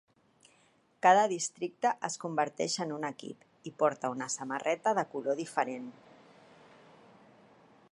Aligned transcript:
Cada 1.05 1.25
districte 1.33 1.91
es 2.09 2.15
converteix 2.23 2.77
en 2.87 2.95
un 2.95 3.05
equip 3.11 3.45
i 3.71 3.75
porta 3.83 4.13
una 4.15 4.31
samarreta 4.39 4.97
de 5.01 5.07
color 5.15 5.39
diferent. 5.43 5.87